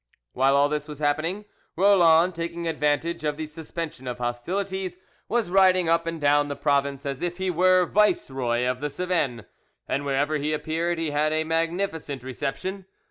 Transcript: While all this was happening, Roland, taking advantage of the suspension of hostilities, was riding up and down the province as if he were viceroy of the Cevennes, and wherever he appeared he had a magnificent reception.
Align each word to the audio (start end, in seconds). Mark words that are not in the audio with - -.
While 0.33 0.55
all 0.55 0.67
this 0.67 0.87
was 0.87 0.97
happening, 0.97 1.45
Roland, 1.75 2.33
taking 2.33 2.67
advantage 2.67 3.23
of 3.23 3.37
the 3.37 3.45
suspension 3.45 4.07
of 4.07 4.17
hostilities, 4.17 4.97
was 5.29 5.51
riding 5.51 5.89
up 5.89 6.07
and 6.07 6.19
down 6.19 6.47
the 6.47 6.55
province 6.55 7.05
as 7.05 7.21
if 7.21 7.37
he 7.37 7.51
were 7.51 7.85
viceroy 7.85 8.65
of 8.65 8.79
the 8.79 8.89
Cevennes, 8.89 9.45
and 9.87 10.03
wherever 10.03 10.37
he 10.37 10.53
appeared 10.53 10.97
he 10.97 11.11
had 11.11 11.31
a 11.33 11.43
magnificent 11.43 12.23
reception. 12.23 12.87